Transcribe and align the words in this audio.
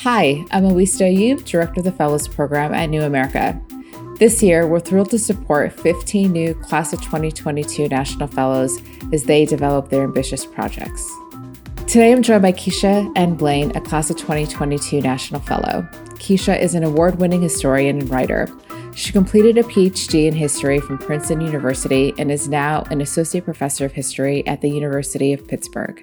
Hi, 0.00 0.44
I'm 0.50 0.64
Awista 0.64 1.10
Ayub, 1.10 1.42
Director 1.46 1.80
of 1.80 1.84
the 1.84 1.90
Fellows 1.90 2.28
Program 2.28 2.74
at 2.74 2.90
New 2.90 3.00
America. 3.00 3.58
This 4.18 4.42
year, 4.42 4.66
we're 4.66 4.78
thrilled 4.78 5.08
to 5.08 5.18
support 5.18 5.72
15 5.72 6.30
new 6.30 6.52
Class 6.52 6.92
of 6.92 7.00
2022 7.00 7.88
National 7.88 8.28
Fellows 8.28 8.78
as 9.14 9.24
they 9.24 9.46
develop 9.46 9.88
their 9.88 10.04
ambitious 10.04 10.44
projects. 10.44 11.10
Today, 11.86 12.12
I'm 12.12 12.20
joined 12.20 12.42
by 12.42 12.52
Keisha 12.52 13.10
N. 13.16 13.36
Blain, 13.36 13.74
a 13.74 13.80
Class 13.80 14.10
of 14.10 14.18
2022 14.18 15.00
National 15.00 15.40
Fellow. 15.40 15.88
Keisha 16.16 16.60
is 16.60 16.74
an 16.74 16.84
award 16.84 17.18
winning 17.18 17.40
historian 17.40 17.98
and 17.98 18.10
writer. 18.10 18.54
She 18.94 19.12
completed 19.12 19.56
a 19.56 19.62
PhD 19.62 20.26
in 20.26 20.34
history 20.34 20.78
from 20.78 20.98
Princeton 20.98 21.40
University 21.40 22.12
and 22.18 22.30
is 22.30 22.50
now 22.50 22.82
an 22.90 23.00
associate 23.00 23.46
professor 23.46 23.86
of 23.86 23.92
history 23.92 24.46
at 24.46 24.60
the 24.60 24.68
University 24.68 25.32
of 25.32 25.48
Pittsburgh. 25.48 26.02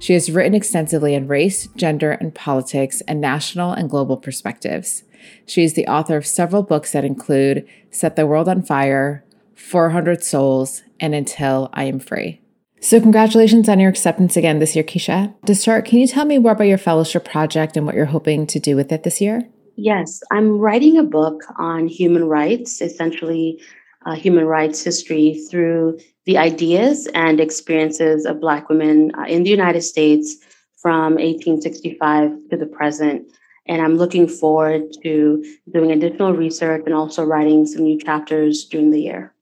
She 0.00 0.14
has 0.14 0.30
written 0.30 0.54
extensively 0.54 1.14
on 1.14 1.28
race, 1.28 1.68
gender, 1.76 2.12
and 2.12 2.34
politics 2.34 3.02
and 3.02 3.20
national 3.20 3.72
and 3.72 3.88
global 3.88 4.16
perspectives. 4.16 5.04
She 5.44 5.62
is 5.62 5.74
the 5.74 5.86
author 5.86 6.16
of 6.16 6.26
several 6.26 6.62
books 6.62 6.92
that 6.92 7.04
include 7.04 7.68
Set 7.90 8.16
the 8.16 8.26
World 8.26 8.48
on 8.48 8.62
Fire, 8.62 9.22
400 9.54 10.24
Souls, 10.24 10.82
and 10.98 11.14
Until 11.14 11.68
I 11.74 11.84
Am 11.84 12.00
Free. 12.00 12.40
So, 12.80 12.98
congratulations 12.98 13.68
on 13.68 13.78
your 13.78 13.90
acceptance 13.90 14.38
again 14.38 14.58
this 14.58 14.74
year, 14.74 14.82
Keisha. 14.82 15.34
To 15.44 15.54
start, 15.54 15.84
can 15.84 15.98
you 15.98 16.06
tell 16.06 16.24
me 16.24 16.38
more 16.38 16.52
about 16.52 16.64
your 16.64 16.78
fellowship 16.78 17.26
project 17.26 17.76
and 17.76 17.84
what 17.84 17.94
you're 17.94 18.06
hoping 18.06 18.46
to 18.46 18.58
do 18.58 18.74
with 18.76 18.90
it 18.90 19.02
this 19.02 19.20
year? 19.20 19.46
Yes, 19.76 20.22
I'm 20.32 20.58
writing 20.58 20.96
a 20.96 21.02
book 21.02 21.42
on 21.58 21.88
human 21.88 22.24
rights, 22.24 22.80
essentially 22.80 23.60
uh, 24.06 24.14
human 24.14 24.46
rights 24.46 24.82
history 24.82 25.42
through 25.50 25.98
the 26.30 26.38
ideas 26.38 27.08
and 27.12 27.40
experiences 27.40 28.24
of 28.24 28.40
Black 28.40 28.68
women 28.68 29.10
uh, 29.18 29.24
in 29.24 29.42
the 29.42 29.50
United 29.50 29.82
States 29.82 30.36
from 30.80 31.14
1865 31.14 32.30
to 32.50 32.56
the 32.56 32.66
present. 32.66 33.26
And 33.66 33.82
I'm 33.82 33.96
looking 33.96 34.28
forward 34.28 34.82
to 35.02 35.44
doing 35.74 35.90
additional 35.90 36.32
research 36.32 36.84
and 36.86 36.94
also 36.94 37.24
writing 37.24 37.66
some 37.66 37.82
new 37.82 37.98
chapters 37.98 38.64
during 38.64 38.92
the 38.92 39.00
year. 39.00 39.34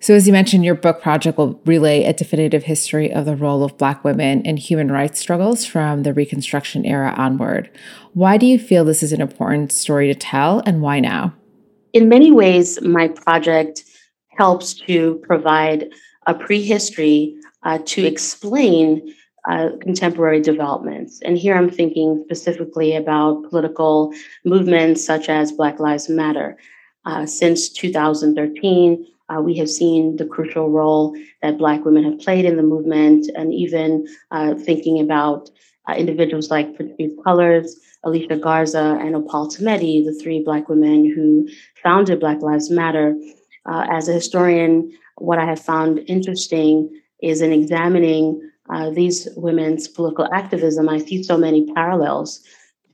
So, 0.00 0.14
as 0.14 0.26
you 0.26 0.32
mentioned, 0.32 0.64
your 0.64 0.74
book 0.74 1.00
project 1.00 1.38
will 1.38 1.60
relay 1.64 2.02
a 2.02 2.12
definitive 2.12 2.64
history 2.64 3.12
of 3.12 3.24
the 3.24 3.36
role 3.36 3.62
of 3.62 3.78
Black 3.78 4.02
women 4.02 4.42
in 4.42 4.56
human 4.56 4.90
rights 4.90 5.20
struggles 5.20 5.64
from 5.64 6.02
the 6.02 6.12
Reconstruction 6.12 6.84
era 6.84 7.14
onward. 7.16 7.70
Why 8.14 8.36
do 8.36 8.46
you 8.46 8.58
feel 8.58 8.84
this 8.84 9.04
is 9.04 9.12
an 9.12 9.20
important 9.20 9.70
story 9.70 10.08
to 10.08 10.14
tell, 10.16 10.60
and 10.66 10.82
why 10.82 10.98
now? 10.98 11.34
In 11.92 12.08
many 12.08 12.32
ways, 12.32 12.82
my 12.82 13.06
project 13.06 13.84
helps 14.36 14.74
to 14.74 15.20
provide 15.22 15.92
a 16.26 16.34
prehistory 16.34 17.36
uh, 17.62 17.78
to 17.86 18.04
explain 18.04 19.14
uh, 19.48 19.70
contemporary 19.80 20.40
developments. 20.40 21.20
And 21.22 21.36
here 21.36 21.56
I'm 21.56 21.70
thinking 21.70 22.22
specifically 22.26 22.94
about 22.94 23.48
political 23.50 24.12
movements 24.44 25.04
such 25.04 25.28
as 25.28 25.52
Black 25.52 25.80
Lives 25.80 26.08
Matter. 26.08 26.56
Uh, 27.04 27.26
since 27.26 27.68
2013, 27.68 29.04
uh, 29.28 29.40
we 29.40 29.56
have 29.56 29.68
seen 29.68 30.16
the 30.16 30.26
crucial 30.26 30.70
role 30.70 31.16
that 31.42 31.58
Black 31.58 31.84
women 31.84 32.04
have 32.04 32.20
played 32.20 32.44
in 32.44 32.56
the 32.56 32.62
movement, 32.62 33.28
and 33.34 33.52
even 33.52 34.06
uh, 34.30 34.54
thinking 34.54 35.00
about 35.00 35.50
uh, 35.88 35.94
individuals 35.94 36.50
like 36.50 36.76
Patrisse 36.76 37.16
Cullors, 37.24 37.72
Alicia 38.04 38.36
Garza, 38.36 38.98
and 39.00 39.16
Opal 39.16 39.48
Tometi, 39.48 40.04
the 40.04 40.14
three 40.22 40.42
Black 40.44 40.68
women 40.68 41.10
who 41.12 41.48
founded 41.82 42.20
Black 42.20 42.42
Lives 42.42 42.70
Matter. 42.70 43.16
Uh, 43.66 43.86
as 43.90 44.08
a 44.08 44.12
historian, 44.12 44.92
what 45.16 45.38
I 45.38 45.44
have 45.44 45.60
found 45.60 46.00
interesting 46.08 47.00
is 47.22 47.40
in 47.40 47.52
examining 47.52 48.50
uh, 48.70 48.90
these 48.90 49.28
women's 49.36 49.88
political 49.88 50.28
activism, 50.32 50.88
I 50.88 50.98
see 50.98 51.22
so 51.22 51.36
many 51.36 51.72
parallels 51.72 52.40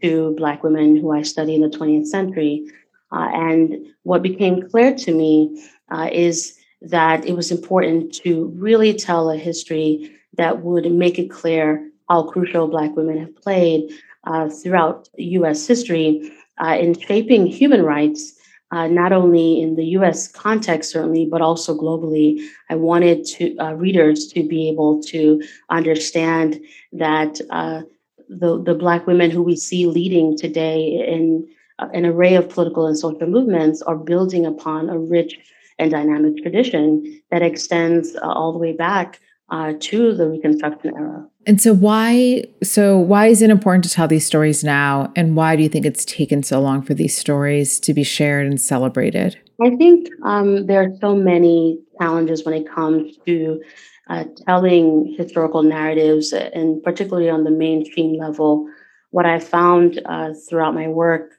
to 0.03 0.35
Black 0.37 0.63
women 0.63 0.97
who 0.97 1.13
I 1.13 1.23
study 1.23 1.55
in 1.55 1.63
the 1.63 1.69
20th 1.69 2.07
century. 2.07 2.67
Uh, 3.13 3.29
and 3.33 3.87
what 4.03 4.23
became 4.23 4.69
clear 4.69 4.95
to 4.95 5.15
me 5.15 5.65
uh, 5.91 6.09
is 6.13 6.59
that 6.83 7.27
it 7.27 7.35
was 7.35 7.51
important 7.51 8.13
to 8.15 8.53
really 8.57 8.95
tell 8.95 9.31
a 9.31 9.37
history 9.37 10.11
that 10.37 10.63
would 10.63 10.91
make 10.93 11.19
it 11.19 11.31
clear 11.31 11.91
how 12.09 12.23
crucial 12.23 12.69
Black 12.69 12.95
women 12.97 13.19
have 13.19 13.35
played 13.37 13.91
uh, 14.25 14.49
throughout 14.49 15.09
US 15.17 15.67
history 15.67 16.31
uh, 16.59 16.77
in 16.79 16.99
shaping 16.99 17.47
human 17.47 17.83
rights 17.83 18.38
uh, 18.71 18.87
not 18.87 19.13
only 19.13 19.61
in 19.63 19.77
the 19.77 19.85
U.S. 19.99 20.29
context, 20.29 20.91
certainly, 20.91 21.27
but 21.27 21.41
also 21.41 21.77
globally. 21.77 22.39
I 22.69 22.75
wanted 22.75 23.25
to 23.27 23.57
uh, 23.59 23.73
readers 23.73 24.27
to 24.29 24.47
be 24.47 24.69
able 24.69 25.03
to 25.05 25.43
understand 25.71 26.61
that 26.93 27.41
uh, 27.51 27.83
the 28.29 28.63
the 28.63 28.75
Black 28.75 29.07
women 29.07 29.31
who 29.31 29.43
we 29.43 29.57
see 29.57 29.87
leading 29.87 30.37
today 30.37 31.05
in 31.09 31.49
uh, 31.79 31.89
an 31.95 32.05
array 32.05 32.35
of 32.35 32.49
political 32.49 32.87
and 32.87 32.99
social 32.99 33.27
movements 33.27 33.81
are 33.83 33.97
building 33.97 34.45
upon 34.45 34.91
a 34.91 34.99
rich 34.99 35.39
and 35.79 35.91
dynamic 35.91 36.43
tradition 36.43 37.23
that 37.31 37.43
extends 37.43 38.17
uh, 38.17 38.21
all 38.27 38.53
the 38.53 38.59
way 38.59 38.73
back 38.73 39.21
uh, 39.51 39.73
to 39.81 40.15
the 40.15 40.29
Reconstruction 40.29 40.93
era. 40.97 41.27
And 41.47 41.61
so, 41.61 41.73
why? 41.73 42.45
So, 42.63 42.99
why 42.99 43.27
is 43.27 43.41
it 43.41 43.51
important 43.51 43.85
to 43.85 43.91
tell 43.91 44.09
these 44.09 44.27
stories 44.27 44.63
now? 44.63 45.13
And 45.17 45.37
why 45.37 45.57
do 45.57 45.63
you 45.63 45.69
think 45.69 45.87
it's 45.87 46.05
taken 46.05 46.43
so 46.43 46.61
long 46.61 46.83
for 46.83 46.95
these 46.95 47.17
stories 47.17 47.81
to 47.81 47.95
be 47.95 48.03
shared 48.03 48.47
and 48.47 48.61
celebrated? 48.61 49.39
I 49.63 49.71
think 49.77 50.09
um, 50.25 50.67
there 50.67 50.83
are 50.83 50.97
so 51.01 51.17
many 51.17 51.81
challenges 51.99 52.45
when 52.45 52.55
it 52.55 52.69
comes 52.69 53.17
to 53.27 53.61
uh, 54.09 54.25
telling 54.47 55.15
historical 55.17 55.63
narratives, 55.63 56.33
and 56.33 56.83
particularly 56.83 57.31
on 57.31 57.45
the 57.45 57.51
mainstream 57.51 58.19
level. 58.19 58.69
What 59.11 59.25
I 59.25 59.39
found 59.39 60.01
uh, 60.05 60.35
throughout 60.49 60.75
my 60.75 60.89
work 60.89 61.33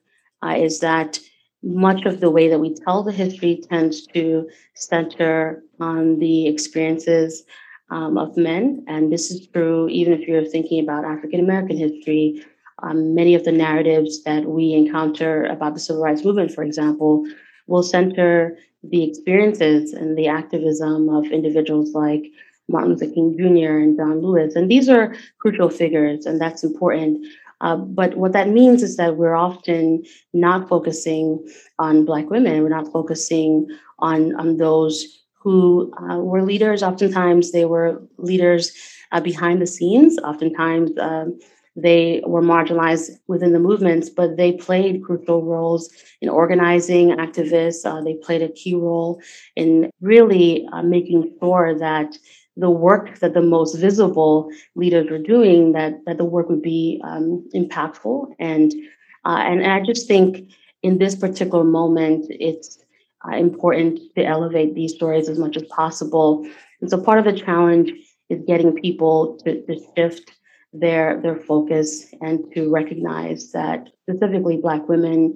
uh, 0.43 0.55
is 0.57 0.79
that 0.79 1.19
much 1.61 2.05
of 2.05 2.19
the 2.19 2.31
way 2.31 2.47
that 2.49 2.59
we 2.59 2.73
tell 2.73 3.03
the 3.03 3.11
history 3.11 3.61
tends 3.69 4.07
to 4.07 4.49
center 4.73 5.61
on 5.79 6.17
the 6.19 6.47
experiences 6.47 7.43
um, 7.91 8.17
of 8.17 8.35
men. 8.37 8.83
And 8.87 9.11
this 9.11 9.31
is 9.31 9.47
true 9.47 9.87
even 9.89 10.13
if 10.13 10.27
you're 10.27 10.45
thinking 10.45 10.83
about 10.83 11.05
African 11.05 11.39
American 11.39 11.77
history. 11.77 12.45
Um, 12.81 13.13
many 13.13 13.35
of 13.35 13.43
the 13.43 13.51
narratives 13.51 14.23
that 14.23 14.45
we 14.45 14.73
encounter 14.73 15.43
about 15.45 15.73
the 15.73 15.81
civil 15.81 16.01
rights 16.01 16.23
movement, 16.23 16.53
for 16.53 16.63
example, 16.63 17.25
will 17.67 17.83
center 17.83 18.57
the 18.83 19.03
experiences 19.03 19.91
and 19.93 20.17
the 20.17 20.27
activism 20.27 21.09
of 21.09 21.25
individuals 21.25 21.91
like 21.93 22.23
Martin 22.69 22.91
Luther 22.91 23.13
King 23.13 23.35
Jr. 23.37 23.79
and 23.79 23.97
John 23.97 24.21
Lewis. 24.21 24.55
And 24.55 24.71
these 24.71 24.87
are 24.87 25.13
crucial 25.39 25.69
figures, 25.69 26.25
and 26.25 26.39
that's 26.39 26.63
important. 26.63 27.25
Uh, 27.61 27.75
but 27.75 28.15
what 28.15 28.31
that 28.31 28.47
means 28.47 28.81
is 28.81 28.95
that 28.95 29.17
we're 29.17 29.35
often 29.35 30.03
not 30.33 30.69
focusing 30.69 31.45
on 31.77 32.05
Black 32.05 32.29
women. 32.29 32.63
We're 32.63 32.69
not 32.69 32.91
focusing 32.91 33.67
on, 33.99 34.33
on 34.35 34.57
those 34.57 35.18
who 35.39 35.91
uh, 35.97 36.17
were 36.17 36.43
leaders. 36.43 36.83
Oftentimes, 36.83 37.51
they 37.51 37.65
were 37.65 38.01
leaders 38.17 38.73
uh, 39.11 39.21
behind 39.21 39.61
the 39.61 39.67
scenes. 39.67 40.17
Oftentimes, 40.19 40.91
um, 40.99 41.39
they 41.75 42.21
were 42.25 42.41
marginalized 42.41 43.11
within 43.27 43.53
the 43.53 43.59
movements, 43.59 44.09
but 44.09 44.35
they 44.35 44.53
played 44.53 45.03
crucial 45.03 45.43
roles 45.43 45.89
in 46.21 46.27
organizing 46.27 47.09
activists. 47.11 47.85
Uh, 47.85 48.01
they 48.01 48.15
played 48.15 48.41
a 48.41 48.49
key 48.49 48.75
role 48.75 49.21
in 49.55 49.89
really 50.01 50.67
uh, 50.73 50.83
making 50.83 51.33
sure 51.39 51.77
that 51.77 52.17
the 52.57 52.69
work 52.69 53.19
that 53.19 53.33
the 53.33 53.41
most 53.41 53.75
visible 53.75 54.51
leaders 54.75 55.09
were 55.09 55.19
doing, 55.19 55.71
that, 55.71 55.93
that 56.05 56.17
the 56.17 56.25
work 56.25 56.49
would 56.49 56.61
be 56.61 56.99
um, 57.05 57.47
impactful. 57.55 58.27
And, 58.39 58.73
uh, 59.23 59.39
and, 59.39 59.61
and 59.61 59.71
I 59.71 59.79
just 59.79 60.07
think 60.07 60.51
in 60.83 60.97
this 60.97 61.15
particular 61.15 61.63
moment, 61.63 62.25
it's 62.29 62.79
uh, 63.27 63.35
important 63.35 63.99
to 64.15 64.23
elevate 64.23 64.75
these 64.75 64.93
stories 64.93 65.29
as 65.29 65.37
much 65.37 65.57
as 65.57 65.63
possible. 65.63 66.47
And 66.81 66.89
so 66.89 67.01
part 67.01 67.19
of 67.19 67.25
the 67.25 67.39
challenge 67.39 67.91
is 68.29 68.43
getting 68.47 68.73
people 68.73 69.37
to, 69.43 69.65
to 69.65 69.79
shift 69.95 70.31
their 70.71 71.19
their 71.21 71.35
focus 71.35 72.13
and 72.21 72.45
to 72.53 72.69
recognize 72.69 73.51
that 73.51 73.89
specifically 74.03 74.57
Black 74.57 74.87
women 74.87 75.35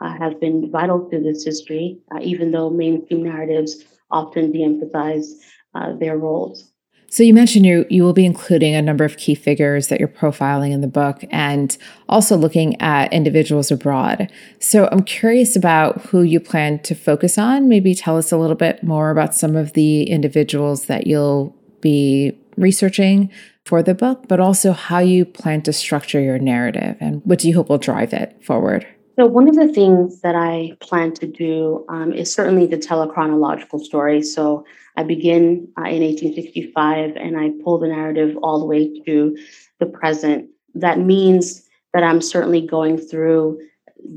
uh, 0.00 0.12
have 0.18 0.40
been 0.40 0.70
vital 0.70 1.08
to 1.10 1.20
this 1.20 1.44
history, 1.44 2.00
uh, 2.12 2.18
even 2.20 2.50
though 2.50 2.68
mainstream 2.68 3.22
narratives 3.22 3.84
often 4.10 4.50
de-emphasize 4.50 5.36
uh, 5.74 5.94
their 5.94 6.18
roles. 6.18 6.71
So 7.12 7.22
you 7.22 7.34
mentioned 7.34 7.66
you 7.66 7.84
you 7.90 8.04
will 8.04 8.14
be 8.14 8.24
including 8.24 8.74
a 8.74 8.80
number 8.80 9.04
of 9.04 9.18
key 9.18 9.34
figures 9.34 9.88
that 9.88 10.00
you're 10.00 10.08
profiling 10.08 10.70
in 10.70 10.80
the 10.80 10.86
book 10.86 11.22
and 11.30 11.76
also 12.08 12.38
looking 12.38 12.80
at 12.80 13.12
individuals 13.12 13.70
abroad. 13.70 14.32
So 14.60 14.88
I'm 14.90 15.02
curious 15.02 15.54
about 15.54 16.00
who 16.06 16.22
you 16.22 16.40
plan 16.40 16.78
to 16.84 16.94
focus 16.94 17.36
on. 17.36 17.68
Maybe 17.68 17.94
tell 17.94 18.16
us 18.16 18.32
a 18.32 18.38
little 18.38 18.56
bit 18.56 18.82
more 18.82 19.10
about 19.10 19.34
some 19.34 19.56
of 19.56 19.74
the 19.74 20.04
individuals 20.04 20.86
that 20.86 21.06
you'll 21.06 21.54
be 21.82 22.32
researching 22.56 23.30
for 23.66 23.82
the 23.82 23.94
book, 23.94 24.26
but 24.26 24.40
also 24.40 24.72
how 24.72 25.00
you 25.00 25.26
plan 25.26 25.60
to 25.64 25.72
structure 25.74 26.18
your 26.18 26.38
narrative 26.38 26.96
and 26.98 27.20
what 27.26 27.40
do 27.40 27.46
you 27.46 27.54
hope 27.54 27.68
will 27.68 27.76
drive 27.76 28.14
it 28.14 28.42
forward? 28.42 28.86
So, 29.18 29.26
one 29.26 29.46
of 29.46 29.56
the 29.56 29.68
things 29.68 30.22
that 30.22 30.34
I 30.34 30.78
plan 30.80 31.12
to 31.16 31.26
do 31.26 31.84
um, 31.90 32.14
is 32.14 32.32
certainly 32.32 32.66
to 32.68 32.78
tell 32.78 33.02
a 33.02 33.12
chronological 33.12 33.78
story. 33.78 34.22
So, 34.22 34.64
I 34.96 35.02
begin 35.02 35.68
uh, 35.78 35.88
in 35.88 36.02
1865 36.02 37.16
and 37.16 37.38
I 37.38 37.50
pull 37.64 37.78
the 37.78 37.88
narrative 37.88 38.36
all 38.42 38.58
the 38.58 38.66
way 38.66 39.00
to 39.06 39.36
the 39.78 39.86
present. 39.86 40.50
That 40.74 40.98
means 40.98 41.66
that 41.94 42.02
I'm 42.02 42.20
certainly 42.20 42.66
going 42.66 42.98
through 42.98 43.58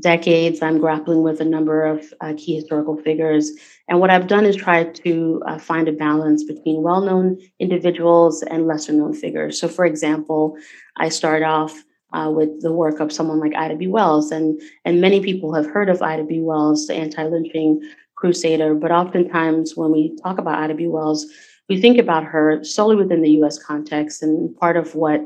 decades. 0.00 0.62
I'm 0.62 0.78
grappling 0.78 1.22
with 1.22 1.40
a 1.40 1.44
number 1.44 1.84
of 1.84 2.12
uh, 2.20 2.34
key 2.36 2.56
historical 2.56 2.96
figures. 2.96 3.52
And 3.88 4.00
what 4.00 4.10
I've 4.10 4.26
done 4.26 4.44
is 4.44 4.56
try 4.56 4.84
to 4.84 5.42
uh, 5.46 5.58
find 5.58 5.88
a 5.88 5.92
balance 5.92 6.44
between 6.44 6.82
well 6.82 7.00
known 7.00 7.38
individuals 7.60 8.42
and 8.42 8.66
lesser 8.66 8.92
known 8.92 9.14
figures. 9.14 9.60
So, 9.60 9.68
for 9.68 9.84
example, 9.84 10.56
I 10.96 11.08
start 11.08 11.42
off 11.42 11.84
uh, 12.12 12.30
with 12.34 12.62
the 12.62 12.72
work 12.72 13.00
of 13.00 13.12
someone 13.12 13.40
like 13.40 13.54
Ida 13.54 13.76
B. 13.76 13.86
Wells, 13.86 14.30
and, 14.30 14.60
and 14.84 15.00
many 15.00 15.20
people 15.20 15.54
have 15.54 15.66
heard 15.66 15.88
of 15.88 16.02
Ida 16.02 16.24
B. 16.24 16.40
Wells, 16.40 16.86
the 16.86 16.94
anti 16.94 17.24
lynching 17.24 17.80
crusader. 18.16 18.74
But 18.74 18.90
oftentimes, 18.90 19.76
when 19.76 19.92
we 19.92 20.16
talk 20.22 20.38
about 20.38 20.58
Ida 20.58 20.74
B. 20.74 20.86
Wells, 20.88 21.26
we 21.68 21.80
think 21.80 21.98
about 21.98 22.24
her 22.24 22.62
solely 22.64 22.96
within 22.96 23.22
the 23.22 23.30
US 23.42 23.58
context. 23.58 24.22
And 24.22 24.56
part 24.56 24.76
of 24.76 24.94
what 24.94 25.20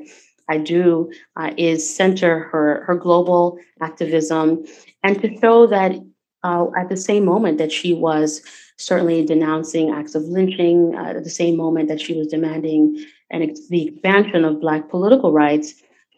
I 0.49 0.59
do 0.59 1.13
uh, 1.37 1.53
is 1.57 1.97
center 1.97 2.41
her, 2.51 2.83
her 2.85 2.97
global 2.97 3.59
activism 3.81 4.65
and 5.03 5.21
to 5.23 5.39
show 5.39 5.67
that 5.69 5.93
uh, 6.43 6.67
at 6.79 6.89
the 6.89 6.97
same 6.97 7.25
moment 7.25 7.59
that 7.59 7.71
she 7.71 7.93
was 7.93 8.43
certainly 8.77 9.25
denouncing 9.25 9.91
acts 9.91 10.15
of 10.15 10.23
lynching, 10.25 10.95
uh, 10.97 11.11
at 11.17 11.25
the 11.25 11.31
same 11.31 11.57
moment 11.57 11.89
that 11.89 12.01
she 12.01 12.15
was 12.15 12.27
demanding 12.27 13.05
an 13.31 13.43
ex- 13.43 13.69
the 13.69 13.89
expansion 13.89 14.45
of 14.45 14.61
Black 14.61 14.89
political 14.89 15.33
rights, 15.33 15.75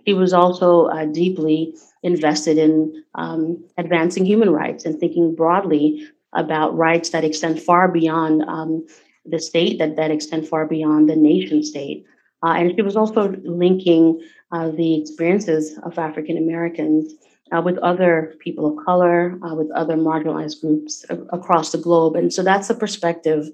she 0.07 0.15
was 0.15 0.33
also 0.33 0.87
uh, 0.87 1.05
deeply 1.07 1.75
invested 2.03 2.59
in 2.59 3.05
um, 3.17 3.63
advancing 3.79 4.25
human 4.25 4.51
rights 4.51 4.85
and 4.85 4.99
thinking 4.99 5.35
broadly 5.35 6.09
about 6.35 6.77
rights 6.77 7.11
that 7.11 7.25
extend 7.25 7.61
far 7.61 7.89
beyond 7.89 8.43
um, 8.43 8.87
the 9.25 9.39
state, 9.39 9.79
that, 9.79 9.97
that 9.97 10.11
extend 10.11 10.49
far 10.49 10.67
beyond 10.67 11.09
the 11.09 11.17
nation 11.17 11.63
state. 11.63 12.05
Uh, 12.45 12.55
and 12.57 12.73
she 12.75 12.83
was 12.83 12.97
also 12.97 13.35
linking 13.45 14.21
uh, 14.51 14.71
the 14.71 15.01
experiences 15.01 15.79
of 15.85 15.99
African 15.99 16.37
Americans 16.37 17.15
uh, 17.53 17.61
with 17.61 17.79
other 17.79 18.35
people 18.41 18.67
of 18.67 18.85
color, 18.85 19.39
uh, 19.45 19.55
with 19.55 19.71
other 19.73 19.97
marginalized 19.97 20.61
groups 20.61 21.05
a- 21.11 21.23
across 21.37 21.71
the 21.73 21.79
globe. 21.79 22.17
And 22.17 22.33
so 22.33 22.43
that's 22.43 22.71
a 22.71 22.75
perspective 22.75 23.47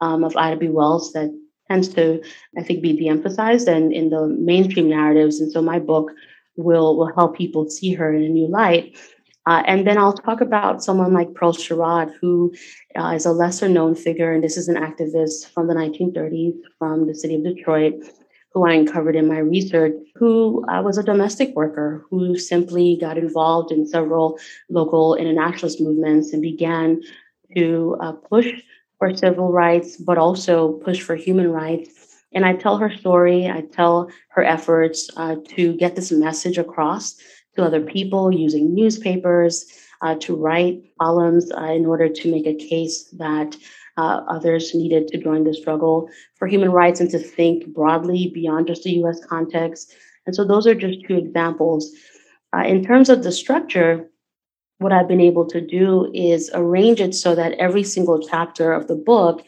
um, 0.00 0.22
of 0.22 0.36
Ida 0.36 0.56
B. 0.56 0.68
Wells 0.68 1.12
that 1.14 1.30
tends 1.68 1.88
to, 1.94 2.22
I 2.56 2.62
think, 2.62 2.82
be 2.82 2.96
de-emphasized 2.96 3.68
and 3.68 3.92
in 3.92 4.10
the 4.10 4.26
mainstream 4.26 4.88
narratives. 4.88 5.40
And 5.40 5.50
so 5.50 5.60
my 5.60 5.78
book 5.78 6.12
will 6.56 6.96
will 6.96 7.12
help 7.14 7.36
people 7.36 7.68
see 7.70 7.92
her 7.94 8.12
in 8.12 8.22
a 8.22 8.28
new 8.28 8.48
light. 8.48 8.96
Uh, 9.48 9.62
and 9.66 9.86
then 9.86 9.96
I'll 9.96 10.12
talk 10.12 10.42
about 10.42 10.84
someone 10.84 11.14
like 11.14 11.32
Pearl 11.32 11.54
Sherrod, 11.54 12.12
who 12.20 12.52
uh, 12.94 13.12
is 13.14 13.24
a 13.24 13.32
lesser 13.32 13.66
known 13.66 13.94
figure, 13.94 14.30
and 14.30 14.44
this 14.44 14.58
is 14.58 14.68
an 14.68 14.76
activist 14.76 15.48
from 15.54 15.68
the 15.68 15.74
1930s 15.74 16.52
from 16.78 17.06
the 17.06 17.14
city 17.14 17.36
of 17.36 17.44
Detroit, 17.44 17.94
who 18.52 18.68
I 18.68 18.74
uncovered 18.74 19.16
in 19.16 19.26
my 19.26 19.38
research, 19.38 19.94
who 20.16 20.66
uh, 20.68 20.82
was 20.82 20.98
a 20.98 21.02
domestic 21.02 21.56
worker 21.56 22.04
who 22.10 22.36
simply 22.36 22.98
got 23.00 23.16
involved 23.16 23.72
in 23.72 23.86
several 23.86 24.38
local 24.68 25.14
internationalist 25.14 25.80
movements 25.80 26.34
and 26.34 26.42
began 26.42 27.00
to 27.56 27.96
uh, 28.02 28.12
push 28.12 28.48
for 28.98 29.16
civil 29.16 29.50
rights, 29.50 29.96
but 29.96 30.18
also 30.18 30.72
push 30.84 31.00
for 31.00 31.16
human 31.16 31.50
rights. 31.50 31.88
And 32.34 32.44
I 32.44 32.52
tell 32.52 32.76
her 32.76 32.94
story, 32.94 33.48
I 33.48 33.62
tell 33.62 34.10
her 34.32 34.44
efforts 34.44 35.08
uh, 35.16 35.36
to 35.56 35.74
get 35.78 35.96
this 35.96 36.12
message 36.12 36.58
across 36.58 37.16
to 37.58 37.64
other 37.64 37.80
people 37.80 38.32
using 38.32 38.74
newspapers, 38.74 39.66
uh, 40.00 40.14
to 40.20 40.36
write 40.36 40.80
columns 41.00 41.50
uh, 41.52 41.64
in 41.64 41.84
order 41.86 42.08
to 42.08 42.30
make 42.30 42.46
a 42.46 42.54
case 42.54 43.10
that 43.18 43.56
uh, 43.96 44.20
others 44.28 44.74
needed 44.74 45.08
to 45.08 45.18
join 45.18 45.42
the 45.42 45.52
struggle 45.52 46.08
for 46.36 46.46
human 46.46 46.70
rights 46.70 47.00
and 47.00 47.10
to 47.10 47.18
think 47.18 47.66
broadly 47.74 48.30
beyond 48.32 48.68
just 48.68 48.84
the 48.84 48.92
US 49.02 49.18
context. 49.26 49.92
And 50.24 50.36
so 50.36 50.44
those 50.44 50.68
are 50.68 50.74
just 50.74 51.04
two 51.06 51.16
examples. 51.16 51.90
Uh, 52.56 52.62
in 52.62 52.84
terms 52.84 53.08
of 53.08 53.24
the 53.24 53.32
structure, 53.32 54.08
what 54.78 54.92
I've 54.92 55.08
been 55.08 55.20
able 55.20 55.46
to 55.46 55.60
do 55.60 56.12
is 56.14 56.50
arrange 56.54 57.00
it 57.00 57.14
so 57.14 57.34
that 57.34 57.54
every 57.54 57.82
single 57.82 58.20
chapter 58.20 58.72
of 58.72 58.86
the 58.86 58.94
book 58.94 59.44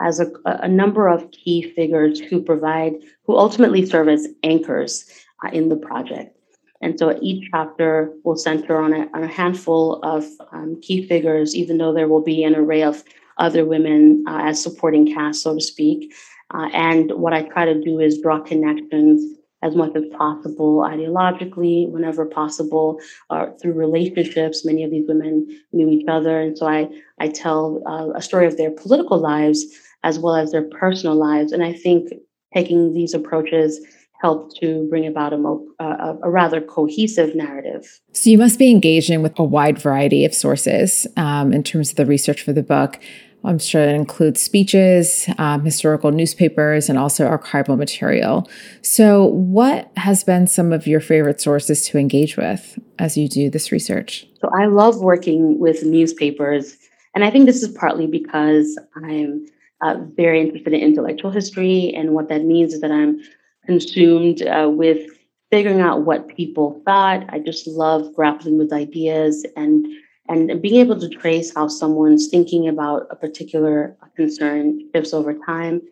has 0.00 0.20
a, 0.20 0.30
a 0.44 0.68
number 0.68 1.08
of 1.08 1.30
key 1.30 1.72
figures 1.74 2.20
who 2.20 2.42
provide, 2.42 2.92
who 3.26 3.38
ultimately 3.38 3.86
serve 3.86 4.08
as 4.08 4.28
anchors 4.42 5.08
uh, 5.42 5.48
in 5.50 5.70
the 5.70 5.76
project. 5.76 6.36
And 6.80 6.98
so 6.98 7.18
each 7.22 7.48
chapter 7.50 8.12
will 8.24 8.36
center 8.36 8.80
on 8.80 8.92
a, 8.92 9.08
on 9.14 9.24
a 9.24 9.28
handful 9.28 10.00
of 10.02 10.26
um, 10.52 10.80
key 10.82 11.06
figures, 11.06 11.54
even 11.54 11.78
though 11.78 11.94
there 11.94 12.08
will 12.08 12.22
be 12.22 12.44
an 12.44 12.54
array 12.54 12.82
of 12.82 13.02
other 13.38 13.64
women 13.64 14.24
uh, 14.28 14.42
as 14.44 14.62
supporting 14.62 15.12
cast, 15.12 15.42
so 15.42 15.54
to 15.54 15.60
speak. 15.60 16.12
Uh, 16.52 16.68
and 16.72 17.10
what 17.12 17.32
I 17.32 17.42
try 17.42 17.64
to 17.64 17.80
do 17.80 17.98
is 18.00 18.20
draw 18.20 18.40
connections 18.40 19.38
as 19.62 19.74
much 19.74 19.96
as 19.96 20.04
possible 20.12 20.80
ideologically, 20.80 21.90
whenever 21.90 22.26
possible, 22.26 23.00
or 23.30 23.56
through 23.60 23.72
relationships. 23.72 24.64
Many 24.64 24.84
of 24.84 24.90
these 24.90 25.08
women 25.08 25.48
knew 25.72 25.88
each 25.88 26.06
other. 26.06 26.38
And 26.38 26.56
so 26.56 26.66
I, 26.66 26.88
I 27.18 27.28
tell 27.28 27.82
uh, 27.86 28.10
a 28.14 28.20
story 28.20 28.46
of 28.46 28.58
their 28.58 28.70
political 28.70 29.18
lives 29.18 29.64
as 30.02 30.18
well 30.18 30.36
as 30.36 30.52
their 30.52 30.68
personal 30.68 31.16
lives. 31.16 31.50
And 31.50 31.64
I 31.64 31.72
think 31.72 32.12
taking 32.52 32.92
these 32.92 33.14
approaches 33.14 33.80
help 34.24 34.56
to 34.56 34.86
bring 34.88 35.06
about 35.06 35.34
a, 35.34 35.36
mo- 35.36 35.66
uh, 35.78 36.14
a, 36.22 36.30
rather 36.30 36.58
cohesive 36.58 37.34
narrative. 37.34 38.00
So 38.12 38.30
you 38.30 38.38
must 38.38 38.58
be 38.58 38.70
engaging 38.70 39.20
with 39.20 39.38
a 39.38 39.44
wide 39.44 39.78
variety 39.78 40.24
of 40.24 40.32
sources 40.32 41.06
um, 41.18 41.52
in 41.52 41.62
terms 41.62 41.90
of 41.90 41.96
the 41.96 42.06
research 42.06 42.40
for 42.40 42.54
the 42.54 42.62
book. 42.62 42.98
I'm 43.44 43.58
sure 43.58 43.82
it 43.82 43.94
includes 43.94 44.40
speeches, 44.40 45.28
um, 45.36 45.62
historical 45.62 46.10
newspapers, 46.10 46.88
and 46.88 46.98
also 46.98 47.28
archival 47.28 47.76
material. 47.76 48.48
So, 48.80 49.26
what 49.26 49.92
has 49.98 50.24
been 50.24 50.46
some 50.46 50.72
of 50.72 50.86
your 50.86 51.00
favorite 51.00 51.42
sources 51.42 51.86
to 51.88 51.98
engage 51.98 52.38
with 52.38 52.78
as 52.98 53.18
you 53.18 53.28
do 53.28 53.50
this 53.50 53.70
research? 53.70 54.26
So, 54.40 54.48
I 54.58 54.64
love 54.64 55.00
working 55.00 55.58
with 55.58 55.84
newspapers. 55.84 56.78
And 57.14 57.22
I 57.22 57.30
think 57.30 57.44
this 57.44 57.62
is 57.62 57.76
partly 57.76 58.06
because 58.06 58.80
I'm 58.96 59.44
uh, 59.82 59.96
very 60.16 60.40
interested 60.40 60.72
in 60.72 60.80
intellectual 60.80 61.30
history. 61.30 61.92
And 61.94 62.14
what 62.14 62.30
that 62.30 62.42
means 62.42 62.72
is 62.72 62.80
that 62.80 62.90
I'm 62.90 63.20
consumed 63.66 64.42
uh, 64.42 64.70
with 64.72 65.10
figuring 65.50 65.80
out 65.80 66.02
what 66.02 66.28
people 66.28 66.80
thought. 66.84 67.24
I 67.28 67.38
just 67.38 67.66
love 67.66 68.14
grappling 68.14 68.58
with 68.58 68.72
ideas 68.72 69.46
and 69.56 69.86
and 70.26 70.62
being 70.62 70.80
able 70.80 70.98
to 70.98 71.08
trace 71.08 71.54
how 71.54 71.68
someone's 71.68 72.28
thinking 72.28 72.66
about 72.66 73.06
a 73.10 73.16
particular 73.16 73.94
concern 74.16 74.80
shifts 74.92 75.12
over 75.12 75.34
time. 75.34 75.82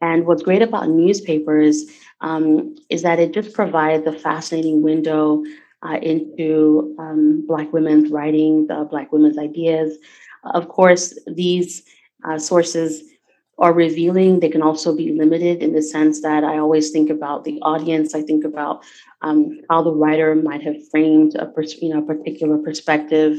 And 0.00 0.26
what's 0.26 0.42
great 0.42 0.60
about 0.60 0.88
newspapers 0.88 1.84
um, 2.20 2.74
is 2.90 3.02
that 3.02 3.20
it 3.20 3.32
just 3.32 3.54
provides 3.54 4.06
a 4.06 4.12
fascinating 4.12 4.82
window 4.82 5.44
uh, 5.82 5.98
into 6.02 6.96
um, 6.98 7.44
Black 7.46 7.72
women's 7.72 8.10
writing, 8.10 8.66
uh, 8.70 8.84
Black 8.84 9.12
women's 9.12 9.38
ideas. 9.38 9.96
Of 10.44 10.68
course, 10.68 11.16
these 11.26 11.82
uh, 12.28 12.38
sources 12.38 13.02
are 13.58 13.72
revealing. 13.72 14.40
They 14.40 14.48
can 14.48 14.62
also 14.62 14.94
be 14.94 15.12
limited 15.12 15.62
in 15.62 15.72
the 15.72 15.82
sense 15.82 16.20
that 16.22 16.44
I 16.44 16.58
always 16.58 16.90
think 16.90 17.10
about 17.10 17.44
the 17.44 17.58
audience. 17.62 18.14
I 18.14 18.22
think 18.22 18.44
about 18.44 18.84
um, 19.22 19.60
how 19.70 19.82
the 19.82 19.92
writer 19.94 20.34
might 20.34 20.62
have 20.62 20.76
framed 20.90 21.34
a 21.36 21.46
pers- 21.46 21.80
you 21.80 21.94
know 21.94 22.02
particular 22.02 22.58
perspective 22.58 23.38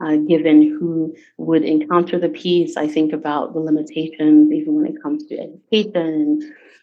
uh, 0.00 0.16
given 0.16 0.62
who 0.78 1.14
would 1.38 1.64
encounter 1.64 2.18
the 2.18 2.28
piece. 2.28 2.76
I 2.76 2.86
think 2.86 3.12
about 3.12 3.54
the 3.54 3.60
limitations, 3.60 4.52
even 4.52 4.74
when 4.76 4.86
it 4.86 5.02
comes 5.02 5.24
to 5.26 5.38
education 5.38 5.92
and, 5.96 6.42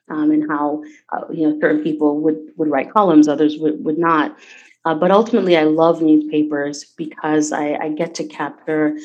um, 0.10 0.32
and 0.32 0.50
how 0.50 0.84
uh, 1.14 1.22
you 1.32 1.48
know 1.50 1.60
certain 1.62 1.84
people 1.84 2.20
would 2.22 2.38
would 2.58 2.70
write 2.70 2.92
columns, 2.92 3.28
others 3.28 3.58
would 3.60 3.84
would 3.84 3.98
not. 3.98 4.38
Uh, 4.86 4.94
but 4.94 5.12
ultimately, 5.12 5.56
I 5.56 5.64
love 5.64 6.02
newspapers 6.02 6.84
because 6.98 7.54
I, 7.54 7.76
I 7.76 7.90
get 7.90 8.16
to 8.16 8.26
capture 8.26 8.98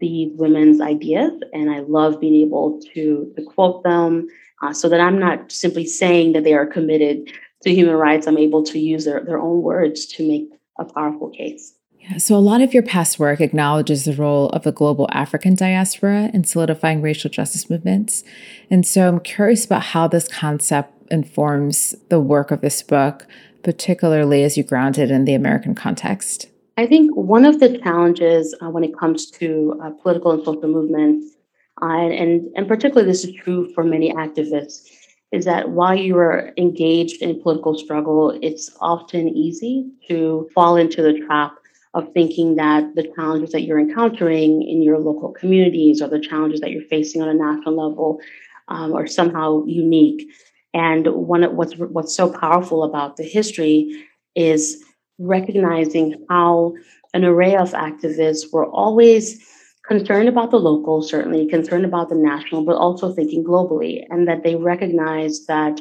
these 0.00 0.32
women's 0.34 0.80
ideas, 0.80 1.32
and 1.52 1.70
I 1.70 1.80
love 1.80 2.20
being 2.20 2.46
able 2.46 2.80
to, 2.94 3.32
to 3.36 3.44
quote 3.44 3.82
them, 3.84 4.28
uh, 4.62 4.72
so 4.72 4.88
that 4.88 5.00
I'm 5.00 5.18
not 5.18 5.52
simply 5.52 5.86
saying 5.86 6.32
that 6.32 6.44
they 6.44 6.54
are 6.54 6.66
committed 6.66 7.30
to 7.62 7.74
human 7.74 7.96
rights. 7.96 8.26
I'm 8.26 8.38
able 8.38 8.62
to 8.64 8.78
use 8.78 9.04
their, 9.04 9.24
their 9.24 9.38
own 9.38 9.62
words 9.62 10.06
to 10.06 10.26
make 10.26 10.48
a 10.78 10.84
powerful 10.84 11.30
case. 11.30 11.74
Yeah, 12.00 12.18
so, 12.18 12.36
a 12.36 12.38
lot 12.38 12.60
of 12.60 12.74
your 12.74 12.82
past 12.82 13.18
work 13.18 13.40
acknowledges 13.40 14.04
the 14.04 14.12
role 14.12 14.50
of 14.50 14.62
the 14.62 14.72
global 14.72 15.08
African 15.10 15.54
diaspora 15.54 16.30
in 16.34 16.44
solidifying 16.44 17.00
racial 17.00 17.30
justice 17.30 17.70
movements. 17.70 18.22
And 18.68 18.86
so, 18.86 19.08
I'm 19.08 19.20
curious 19.20 19.64
about 19.64 19.82
how 19.82 20.06
this 20.08 20.28
concept 20.28 20.92
informs 21.10 21.94
the 22.10 22.20
work 22.20 22.50
of 22.50 22.60
this 22.60 22.82
book, 22.82 23.26
particularly 23.62 24.42
as 24.42 24.58
you 24.58 24.64
ground 24.64 24.98
it 24.98 25.10
in 25.10 25.24
the 25.24 25.32
American 25.32 25.74
context. 25.74 26.48
I 26.76 26.86
think 26.86 27.13
one 27.26 27.44
of 27.44 27.60
the 27.60 27.78
challenges 27.78 28.54
uh, 28.60 28.70
when 28.70 28.84
it 28.84 28.96
comes 28.96 29.30
to 29.30 29.80
uh, 29.82 29.90
political 30.02 30.32
and 30.32 30.44
social 30.44 30.68
movements, 30.68 31.36
uh, 31.82 31.86
and, 31.86 32.48
and 32.54 32.68
particularly 32.68 33.10
this 33.10 33.24
is 33.24 33.34
true 33.34 33.72
for 33.72 33.82
many 33.82 34.12
activists, 34.12 34.88
is 35.32 35.44
that 35.44 35.70
while 35.70 35.94
you 35.94 36.16
are 36.16 36.52
engaged 36.56 37.22
in 37.22 37.40
political 37.42 37.76
struggle, 37.76 38.38
it's 38.42 38.70
often 38.80 39.28
easy 39.28 39.90
to 40.08 40.48
fall 40.54 40.76
into 40.76 41.02
the 41.02 41.18
trap 41.26 41.56
of 41.94 42.12
thinking 42.12 42.56
that 42.56 42.94
the 42.94 43.10
challenges 43.14 43.52
that 43.52 43.62
you're 43.62 43.78
encountering 43.78 44.62
in 44.62 44.82
your 44.82 44.98
local 44.98 45.30
communities 45.32 46.02
or 46.02 46.08
the 46.08 46.20
challenges 46.20 46.60
that 46.60 46.70
you're 46.70 46.82
facing 46.82 47.22
on 47.22 47.28
a 47.28 47.34
national 47.34 47.88
level 47.88 48.20
um, 48.68 48.92
are 48.92 49.06
somehow 49.06 49.64
unique. 49.64 50.28
And 50.74 51.06
one 51.06 51.44
of 51.44 51.52
what's 51.52 51.76
what's 51.76 52.14
so 52.14 52.32
powerful 52.32 52.82
about 52.82 53.16
the 53.16 53.22
history 53.22 54.04
is 54.34 54.84
recognizing 55.18 56.24
how 56.28 56.74
an 57.14 57.24
array 57.24 57.56
of 57.56 57.72
activists 57.72 58.52
were 58.52 58.66
always 58.66 59.42
concerned 59.86 60.28
about 60.28 60.50
the 60.50 60.58
local, 60.58 61.02
certainly 61.02 61.46
concerned 61.46 61.84
about 61.84 62.08
the 62.08 62.14
national, 62.14 62.64
but 62.64 62.76
also 62.76 63.12
thinking 63.14 63.44
globally, 63.44 64.04
and 64.10 64.28
that 64.28 64.42
they 64.42 64.56
recognized 64.56 65.46
that 65.46 65.80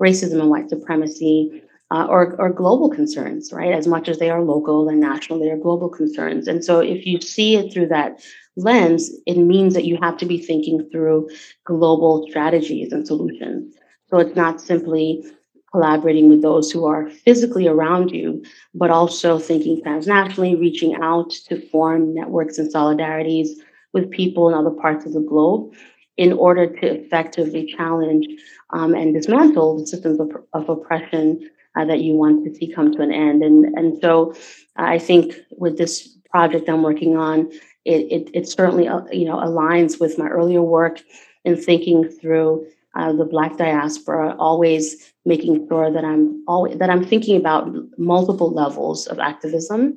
racism 0.00 0.40
and 0.40 0.50
white 0.50 0.68
supremacy 0.68 1.62
uh, 1.92 2.06
or, 2.08 2.34
or 2.40 2.50
global 2.50 2.88
concerns, 2.88 3.52
right? 3.52 3.72
As 3.72 3.86
much 3.86 4.08
as 4.08 4.18
they 4.18 4.30
are 4.30 4.42
local 4.42 4.88
and 4.88 4.98
national, 4.98 5.38
they 5.38 5.50
are 5.50 5.58
global 5.58 5.90
concerns. 5.90 6.48
And 6.48 6.64
so 6.64 6.80
if 6.80 7.06
you 7.06 7.20
see 7.20 7.56
it 7.56 7.72
through 7.72 7.88
that 7.88 8.24
lens, 8.56 9.10
it 9.26 9.36
means 9.36 9.74
that 9.74 9.84
you 9.84 9.98
have 10.00 10.16
to 10.18 10.26
be 10.26 10.38
thinking 10.38 10.88
through 10.90 11.28
global 11.64 12.26
strategies 12.30 12.92
and 12.92 13.06
solutions. 13.06 13.74
So 14.08 14.18
it's 14.18 14.36
not 14.36 14.60
simply 14.60 15.22
collaborating 15.72 16.28
with 16.28 16.42
those 16.42 16.70
who 16.70 16.84
are 16.84 17.08
physically 17.08 17.66
around 17.66 18.10
you, 18.10 18.44
but 18.74 18.90
also 18.90 19.38
thinking 19.38 19.82
transnationally, 19.82 20.58
reaching 20.60 20.94
out 21.02 21.30
to 21.30 21.60
form 21.68 22.14
networks 22.14 22.58
and 22.58 22.72
solidarities 22.72 23.48
with 23.92 24.10
people 24.10 24.48
in 24.48 24.54
other 24.54 24.70
parts 24.70 25.04
of 25.06 25.12
the 25.12 25.20
globe 25.20 25.72
in 26.16 26.32
order 26.32 26.66
to 26.66 26.86
effectively 26.86 27.74
challenge 27.76 28.26
um, 28.70 28.94
and 28.94 29.14
dismantle 29.14 29.78
the 29.78 29.86
systems 29.86 30.20
of, 30.20 30.30
of 30.52 30.68
oppression 30.68 31.50
uh, 31.76 31.84
that 31.84 32.00
you 32.00 32.14
want 32.14 32.44
to 32.44 32.54
see 32.54 32.72
come 32.72 32.92
to 32.92 33.02
an 33.02 33.12
end. 33.12 33.42
And, 33.42 33.64
and 33.78 33.98
so 34.00 34.34
I 34.76 34.98
think 34.98 35.36
with 35.52 35.78
this 35.78 36.08
project 36.30 36.68
I'm 36.68 36.82
working 36.82 37.16
on, 37.16 37.50
it, 37.84 38.12
it, 38.12 38.30
it 38.34 38.48
certainly 38.48 38.88
uh, 38.88 39.00
you 39.10 39.24
know 39.24 39.36
aligns 39.36 39.98
with 39.98 40.18
my 40.18 40.28
earlier 40.28 40.62
work 40.62 41.00
in 41.44 41.56
thinking 41.56 42.08
through 42.08 42.66
uh, 42.94 43.12
the 43.12 43.24
Black 43.24 43.56
diaspora, 43.56 44.36
always 44.38 45.12
making 45.24 45.66
sure 45.68 45.90
that 45.90 46.04
I'm 46.04 46.42
always 46.46 46.78
that 46.78 46.90
I'm 46.90 47.04
thinking 47.04 47.36
about 47.36 47.68
multiple 47.98 48.52
levels 48.52 49.06
of 49.06 49.18
activism, 49.18 49.96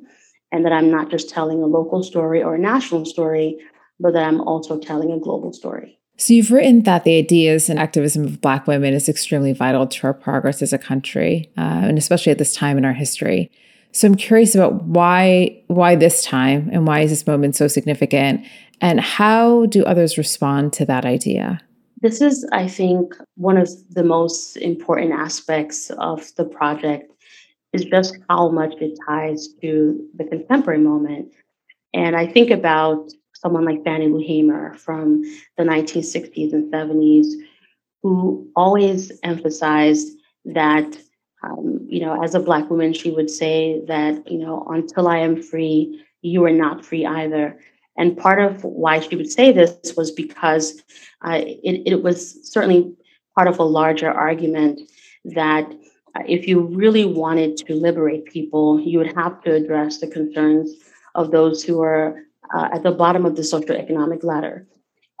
and 0.52 0.64
that 0.64 0.72
I'm 0.72 0.90
not 0.90 1.10
just 1.10 1.28
telling 1.28 1.62
a 1.62 1.66
local 1.66 2.02
story 2.02 2.42
or 2.42 2.54
a 2.54 2.58
national 2.58 3.04
story, 3.04 3.58
but 4.00 4.12
that 4.12 4.24
I'm 4.24 4.40
also 4.40 4.78
telling 4.78 5.12
a 5.12 5.18
global 5.18 5.52
story. 5.52 5.98
So 6.18 6.32
you've 6.32 6.50
written 6.50 6.84
that 6.84 7.04
the 7.04 7.18
ideas 7.18 7.68
and 7.68 7.78
activism 7.78 8.24
of 8.24 8.40
Black 8.40 8.66
women 8.66 8.94
is 8.94 9.08
extremely 9.08 9.52
vital 9.52 9.86
to 9.86 10.06
our 10.06 10.14
progress 10.14 10.62
as 10.62 10.72
a 10.72 10.78
country, 10.78 11.50
uh, 11.58 11.82
and 11.84 11.98
especially 11.98 12.32
at 12.32 12.38
this 12.38 12.54
time 12.54 12.78
in 12.78 12.86
our 12.86 12.94
history. 12.94 13.50
So 13.92 14.08
I'm 14.08 14.14
curious 14.14 14.54
about 14.54 14.84
why 14.84 15.62
why 15.66 15.96
this 15.96 16.24
time 16.24 16.70
and 16.72 16.86
why 16.86 17.00
is 17.00 17.10
this 17.10 17.26
moment 17.26 17.56
so 17.56 17.68
significant, 17.68 18.46
and 18.80 19.00
how 19.00 19.66
do 19.66 19.84
others 19.84 20.16
respond 20.16 20.72
to 20.74 20.86
that 20.86 21.04
idea? 21.04 21.60
This 22.00 22.20
is, 22.20 22.46
I 22.52 22.68
think, 22.68 23.14
one 23.36 23.56
of 23.56 23.68
the 23.90 24.04
most 24.04 24.56
important 24.56 25.12
aspects 25.12 25.90
of 25.90 26.34
the 26.36 26.44
project 26.44 27.10
is 27.72 27.84
just 27.84 28.18
how 28.28 28.50
much 28.50 28.74
it 28.80 28.98
ties 29.08 29.48
to 29.62 30.06
the 30.14 30.24
contemporary 30.24 30.80
moment. 30.80 31.32
And 31.94 32.14
I 32.14 32.26
think 32.26 32.50
about 32.50 33.10
someone 33.34 33.64
like 33.64 33.84
Fannie 33.84 34.08
Lou 34.08 34.20
Hamer 34.26 34.74
from 34.74 35.22
the 35.56 35.64
1960s 35.64 36.52
and 36.52 36.72
70s, 36.72 37.26
who 38.02 38.50
always 38.54 39.12
emphasized 39.22 40.08
that, 40.44 40.98
um, 41.42 41.86
you 41.88 42.00
know, 42.00 42.22
as 42.22 42.34
a 42.34 42.40
Black 42.40 42.68
woman, 42.70 42.92
she 42.92 43.10
would 43.10 43.30
say 43.30 43.82
that, 43.86 44.30
you 44.30 44.38
know, 44.38 44.66
until 44.70 45.08
I 45.08 45.18
am 45.18 45.42
free, 45.42 46.02
you 46.22 46.44
are 46.44 46.52
not 46.52 46.84
free 46.84 47.06
either. 47.06 47.58
And 47.98 48.16
part 48.16 48.40
of 48.40 48.62
why 48.62 49.00
she 49.00 49.16
would 49.16 49.30
say 49.30 49.52
this 49.52 49.94
was 49.96 50.10
because 50.10 50.82
uh, 51.22 51.40
it, 51.42 51.82
it 51.86 52.02
was 52.02 52.50
certainly 52.50 52.94
part 53.34 53.48
of 53.48 53.58
a 53.58 53.64
larger 53.64 54.10
argument 54.10 54.80
that 55.24 55.72
uh, 56.14 56.22
if 56.26 56.46
you 56.46 56.60
really 56.60 57.04
wanted 57.04 57.56
to 57.58 57.74
liberate 57.74 58.26
people, 58.26 58.80
you 58.80 58.98
would 58.98 59.14
have 59.14 59.42
to 59.42 59.54
address 59.54 59.98
the 59.98 60.06
concerns 60.06 60.72
of 61.14 61.30
those 61.30 61.62
who 61.62 61.82
are 61.82 62.22
uh, 62.54 62.68
at 62.72 62.82
the 62.82 62.92
bottom 62.92 63.26
of 63.26 63.36
the 63.36 63.42
socioeconomic 63.42 64.22
ladder. 64.22 64.66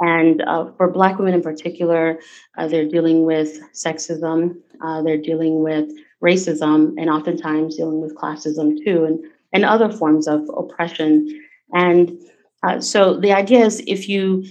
And 0.00 0.42
uh, 0.42 0.72
for 0.76 0.90
Black 0.90 1.18
women 1.18 1.34
in 1.34 1.42
particular, 1.42 2.20
uh, 2.58 2.68
they're 2.68 2.88
dealing 2.88 3.24
with 3.24 3.58
sexism, 3.72 4.56
uh, 4.82 5.02
they're 5.02 5.16
dealing 5.16 5.62
with 5.62 5.90
racism, 6.22 6.94
and 6.98 7.08
oftentimes 7.08 7.76
dealing 7.76 8.00
with 8.00 8.14
classism 8.14 8.76
too, 8.84 9.04
and, 9.04 9.24
and 9.52 9.64
other 9.64 9.90
forms 9.90 10.28
of 10.28 10.42
oppression. 10.56 11.42
And 11.72 12.18
uh, 12.62 12.80
so 12.80 13.18
the 13.18 13.32
idea 13.32 13.64
is 13.64 13.82
if 13.86 14.08
you 14.08 14.44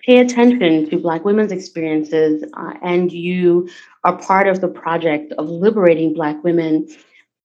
pay 0.00 0.18
attention 0.18 0.88
to 0.90 0.98
Black 0.98 1.24
women's 1.24 1.52
experiences 1.52 2.44
uh, 2.54 2.74
and 2.82 3.12
you 3.12 3.68
are 4.04 4.18
part 4.18 4.48
of 4.48 4.60
the 4.60 4.68
project 4.68 5.32
of 5.38 5.48
liberating 5.48 6.12
Black 6.12 6.42
women, 6.42 6.88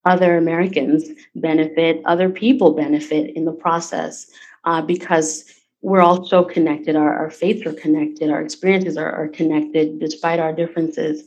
other 0.05 0.37
Americans 0.37 1.09
benefit, 1.35 2.01
other 2.05 2.29
people 2.29 2.73
benefit 2.73 3.35
in 3.35 3.45
the 3.45 3.51
process 3.51 4.27
uh, 4.65 4.81
because 4.81 5.45
we're 5.81 6.01
all 6.01 6.25
so 6.25 6.43
connected. 6.43 6.95
Our, 6.95 7.13
our 7.13 7.29
faiths 7.29 7.65
are 7.67 7.73
connected, 7.73 8.31
our 8.31 8.41
experiences 8.41 8.97
are, 8.97 9.11
are 9.11 9.27
connected 9.27 9.99
despite 9.99 10.39
our 10.39 10.53
differences. 10.53 11.23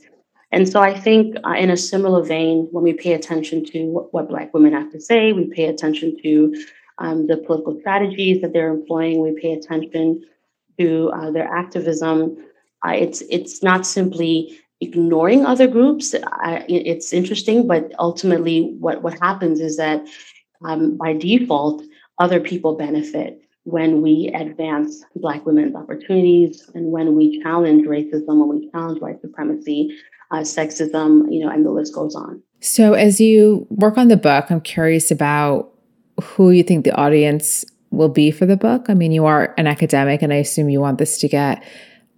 And 0.51 0.67
so 0.67 0.81
I 0.81 0.99
think, 0.99 1.37
uh, 1.45 1.51
in 1.51 1.69
a 1.69 1.77
similar 1.77 2.23
vein, 2.23 2.67
when 2.71 2.83
we 2.83 2.91
pay 2.91 3.13
attention 3.13 3.63
to 3.65 3.85
what, 3.85 4.13
what 4.13 4.27
Black 4.27 4.53
women 4.53 4.73
have 4.73 4.91
to 4.91 4.99
say, 4.99 5.31
we 5.31 5.45
pay 5.45 5.65
attention 5.67 6.17
to 6.23 6.53
um, 7.01 7.27
the 7.27 7.37
political 7.37 7.77
strategies 7.79 8.41
that 8.41 8.53
they're 8.53 8.69
employing. 8.69 9.21
We 9.21 9.39
pay 9.39 9.53
attention 9.53 10.23
to 10.79 11.11
uh, 11.13 11.31
their 11.31 11.47
activism. 11.47 12.37
Uh, 12.85 12.91
it's 12.91 13.21
it's 13.29 13.63
not 13.63 13.85
simply 13.85 14.59
ignoring 14.79 15.45
other 15.45 15.67
groups. 15.67 16.15
I, 16.23 16.65
it's 16.67 17.11
interesting, 17.11 17.67
but 17.67 17.91
ultimately, 17.99 18.75
what 18.79 19.01
what 19.01 19.19
happens 19.19 19.59
is 19.59 19.77
that 19.77 20.07
um, 20.63 20.95
by 20.97 21.13
default, 21.13 21.83
other 22.19 22.39
people 22.39 22.75
benefit 22.75 23.41
when 23.63 24.01
we 24.01 24.31
advance 24.35 25.03
Black 25.15 25.45
women's 25.45 25.75
opportunities 25.75 26.69
and 26.73 26.91
when 26.91 27.15
we 27.15 27.41
challenge 27.41 27.85
racism, 27.85 28.47
when 28.47 28.59
we 28.59 28.71
challenge 28.71 28.99
white 29.01 29.21
supremacy, 29.21 29.95
uh, 30.31 30.39
sexism, 30.39 31.31
you 31.31 31.43
know, 31.43 31.51
and 31.51 31.65
the 31.65 31.71
list 31.71 31.93
goes 31.93 32.15
on. 32.15 32.41
So, 32.59 32.93
as 32.93 33.19
you 33.19 33.65
work 33.69 33.97
on 33.97 34.07
the 34.07 34.17
book, 34.17 34.45
I'm 34.49 34.61
curious 34.61 35.09
about 35.09 35.70
who 36.21 36.51
you 36.51 36.63
think 36.63 36.85
the 36.85 36.95
audience 36.95 37.65
will 37.89 38.09
be 38.09 38.31
for 38.31 38.45
the 38.45 38.57
book. 38.57 38.85
I 38.87 38.93
mean, 38.93 39.11
you 39.11 39.25
are 39.25 39.53
an 39.57 39.67
academic, 39.67 40.21
and 40.21 40.31
I 40.31 40.37
assume 40.37 40.69
you 40.69 40.79
want 40.79 40.97
this 40.97 41.17
to 41.19 41.27
get 41.27 41.63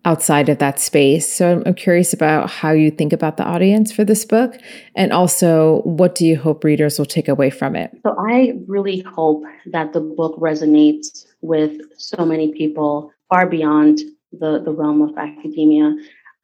outside 0.06 0.50
of 0.50 0.58
that 0.60 0.80
space. 0.80 1.32
So 1.32 1.64
I'm 1.66 1.74
curious 1.74 2.14
about 2.14 2.50
how 2.50 2.72
you 2.72 2.92
think 2.92 3.14
about 3.14 3.38
the 3.38 3.44
audience 3.44 3.92
for 3.92 4.04
this 4.04 4.26
book, 4.26 4.58
and 4.96 5.12
also 5.12 5.82
what 5.84 6.16
do 6.16 6.26
you 6.26 6.38
hope 6.38 6.64
readers 6.64 7.00
will 7.00 7.06
take 7.06 7.28
away 7.28 7.50
from 7.50 7.76
it? 7.76 7.92
So 8.06 8.16
I 8.20 8.54
really 8.68 9.00
hope 9.00 9.44
that 9.68 9.94
the 9.94 10.02
book 10.02 10.38
resonates 10.40 11.26
with 11.42 11.80
so 11.98 12.26
many 12.26 12.52
people 12.52 13.12
far 13.30 13.48
beyond 13.48 14.00
the, 14.32 14.62
the 14.62 14.72
realm 14.72 15.02
of 15.02 15.18
academia. 15.18 15.96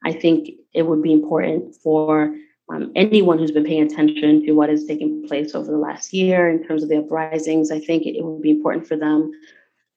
I 0.05 0.13
think 0.13 0.49
it 0.73 0.83
would 0.83 1.03
be 1.03 1.11
important 1.11 1.75
for 1.75 2.33
um, 2.69 2.91
anyone 2.95 3.39
who's 3.39 3.51
been 3.51 3.65
paying 3.65 3.83
attention 3.83 4.45
to 4.45 4.51
what 4.51 4.69
has 4.69 4.85
taken 4.85 5.25
place 5.27 5.55
over 5.55 5.71
the 5.71 5.77
last 5.77 6.13
year 6.13 6.49
in 6.49 6.65
terms 6.67 6.83
of 6.83 6.89
the 6.89 6.97
uprisings, 6.97 7.71
I 7.71 7.79
think 7.79 8.05
it, 8.05 8.15
it 8.15 8.23
would 8.23 8.41
be 8.41 8.51
important 8.51 8.87
for 8.87 8.95
them 8.95 9.31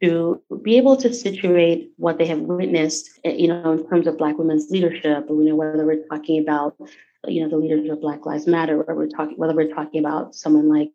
to 0.03 0.43
be 0.63 0.77
able 0.77 0.97
to 0.97 1.13
situate 1.13 1.93
what 1.97 2.19
they 2.19 2.27
have 2.27 2.41
witnessed, 2.41 3.21
eh, 3.25 3.33
you 3.33 3.49
know, 3.49 3.73
in 3.73 3.89
terms 3.89 4.07
of 4.07 4.19
Black 4.19 4.37
women's 4.39 4.71
leadership, 4.71 5.27
you 5.29 5.45
know, 5.45 5.55
whether 5.55 5.87
we're 5.87 6.05
talking 6.07 6.41
about, 6.41 6.75
you 7.27 7.43
know, 7.43 7.49
the 7.49 7.57
leaders 7.57 7.89
of 7.89 8.01
Black 8.01 8.27
Lives 8.27 8.47
Matter, 8.47 8.83
or 8.83 8.97
we're 8.97 9.07
talking, 9.07 9.37
whether 9.37 9.55
we're 9.55 9.73
talking 9.73 10.01
about 10.01 10.35
someone 10.35 10.69
like 10.69 10.91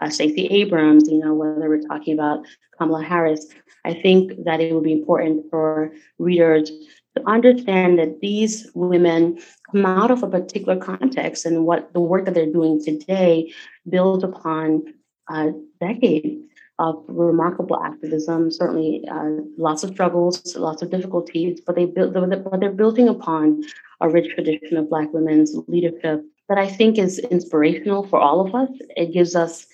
uh, 0.00 0.08
Stacey 0.08 0.46
Abrams, 0.46 1.08
you 1.08 1.18
know, 1.18 1.34
whether 1.34 1.68
we're 1.68 1.82
talking 1.82 2.14
about 2.14 2.44
Kamala 2.76 3.04
Harris. 3.04 3.46
I 3.84 3.94
think 3.94 4.32
that 4.44 4.60
it 4.60 4.74
would 4.74 4.84
be 4.84 4.92
important 4.92 5.48
for 5.50 5.92
readers 6.18 6.70
to 7.16 7.28
understand 7.28 7.98
that 7.98 8.20
these 8.20 8.70
women 8.74 9.38
come 9.70 9.84
out 9.84 10.10
of 10.10 10.22
a 10.22 10.28
particular 10.28 10.76
context 10.76 11.44
and 11.44 11.66
what 11.66 11.92
the 11.92 12.00
work 12.00 12.24
that 12.24 12.34
they're 12.34 12.46
doing 12.46 12.82
today 12.82 13.52
builds 13.88 14.22
upon 14.22 14.82
a 15.28 15.52
decade 15.80 16.40
of 16.78 17.04
remarkable 17.08 17.82
activism, 17.82 18.50
certainly 18.50 19.04
uh, 19.10 19.28
lots 19.58 19.84
of 19.84 19.90
struggles, 19.90 20.56
lots 20.56 20.80
of 20.82 20.90
difficulties, 20.90 21.60
but 21.60 21.76
they 21.76 21.84
build, 21.84 22.14
but 22.14 22.60
they're 22.60 22.72
building 22.72 23.08
upon 23.08 23.62
a 24.00 24.08
rich 24.08 24.32
tradition 24.34 24.78
of 24.78 24.88
Black 24.88 25.12
women's 25.12 25.54
leadership 25.68 26.24
that 26.48 26.58
I 26.58 26.66
think 26.66 26.98
is 26.98 27.18
inspirational 27.18 28.06
for 28.06 28.18
all 28.18 28.40
of 28.40 28.54
us. 28.54 28.70
It 28.96 29.12
gives 29.12 29.36
us 29.36 29.66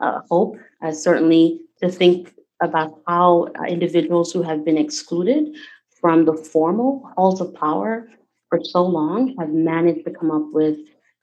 uh, 0.00 0.20
hope, 0.30 0.56
uh, 0.80 0.92
certainly, 0.92 1.60
to 1.82 1.90
think 1.90 2.32
about 2.62 3.00
how 3.06 3.48
uh, 3.58 3.64
individuals 3.64 4.32
who 4.32 4.42
have 4.42 4.64
been 4.64 4.78
excluded 4.78 5.56
from 6.04 6.26
the 6.26 6.34
formal 6.34 7.10
halls 7.16 7.40
of 7.40 7.54
power 7.54 8.06
for 8.50 8.60
so 8.62 8.82
long 8.84 9.34
have 9.38 9.48
managed 9.48 10.04
to 10.04 10.10
come 10.12 10.30
up 10.30 10.44
with 10.52 10.76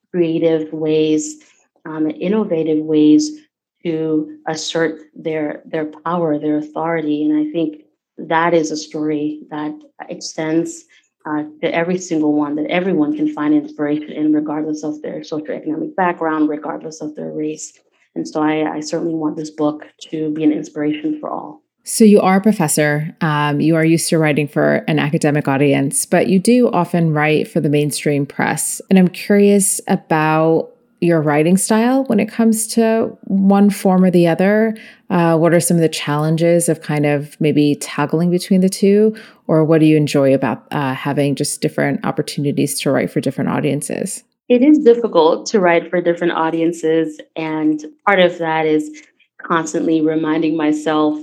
creative 0.10 0.74
ways, 0.74 1.38
um, 1.86 2.10
innovative 2.10 2.84
ways 2.84 3.42
to 3.84 4.40
assert 4.48 5.02
their 5.14 5.62
their 5.66 5.86
power, 5.86 6.40
their 6.40 6.58
authority, 6.58 7.24
and 7.24 7.48
I 7.48 7.52
think 7.52 7.84
that 8.18 8.56
is 8.56 8.72
a 8.72 8.76
story 8.76 9.44
that 9.52 9.72
extends 10.10 10.86
uh, 11.28 11.44
to 11.62 11.72
every 11.72 12.00
single 12.00 12.34
one 12.34 12.56
that 12.56 12.66
everyone 12.72 13.16
can 13.16 13.32
find 13.32 13.54
inspiration 13.54 14.10
in, 14.10 14.34
regardless 14.34 14.84
of 14.84 15.00
their 15.04 15.20
socioeconomic 15.20 15.96
background, 15.96 16.50
regardless 16.50 17.02
of 17.02 17.14
their 17.16 17.32
race. 17.32 17.72
And 18.16 18.28
so 18.28 18.42
I, 18.42 18.78
I 18.78 18.80
certainly 18.80 19.14
want 19.14 19.38
this 19.38 19.52
book 19.52 19.86
to 20.10 20.34
be 20.34 20.44
an 20.44 20.52
inspiration 20.52 21.20
for 21.20 21.30
all. 21.30 21.62
So, 21.84 22.04
you 22.04 22.22
are 22.22 22.38
a 22.38 22.42
professor. 22.42 23.16
Um, 23.22 23.60
you 23.60 23.76
are 23.76 23.84
used 23.84 24.10
to 24.10 24.20
writing 24.20 24.48
for 24.48 24.84
an 24.88 25.00
academic 25.00 25.48
audience, 25.48 26.06
but 26.06 26.28
you 26.28 26.40
do 26.40 26.70
often 26.70 27.14
write 27.14 27.48
for 27.48 27.60
the 27.60 27.70
mainstream 27.70 28.26
press. 28.26 28.82
And 28.90 29.00
I'm 29.00 29.08
curious 29.08 29.82
about 29.88 30.72
your 31.02 31.20
writing 31.20 31.58
style 31.58 32.04
when 32.06 32.20
it 32.20 32.32
comes 32.32 32.68
to 32.68 33.18
one 33.24 33.72
form 33.72 34.04
or 34.04 34.12
the 34.12 34.28
other? 34.28 34.78
Uh, 35.10 35.36
what 35.36 35.52
are 35.54 35.60
some 35.60 35.76
of 35.76 35.82
the 35.82 35.90
challenges 35.90 36.70
of 36.70 36.82
kind 36.82 37.08
of 37.08 37.36
maybe 37.42 37.76
toggling 37.82 38.30
between 38.30 38.62
the 38.62 38.70
two? 38.70 39.16
Or 39.48 39.66
what 39.66 39.80
do 39.80 39.88
you 39.88 39.98
enjoy 39.98 40.34
about 40.34 40.68
uh, 40.72 40.94
having 40.94 41.36
just 41.36 41.60
different 41.60 42.06
opportunities 42.06 42.80
to 42.82 42.92
write 42.92 43.10
for 43.10 43.20
different 43.20 43.50
audiences? 43.50 44.24
It 44.48 44.62
is 44.62 44.78
difficult 44.80 45.48
to 45.48 45.60
write 45.60 45.90
for 45.90 46.02
different 46.02 46.34
audiences. 46.34 47.20
And 47.36 47.84
part 48.06 48.20
of 48.20 48.38
that 48.38 48.68
is 48.68 49.02
constantly 49.42 50.02
reminding 50.02 50.56
myself 50.56 51.18